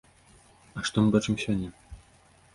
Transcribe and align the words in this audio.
А 0.79 0.85
што 0.87 0.97
мы 1.03 1.13
бачым 1.17 1.39
сёння? 1.45 1.69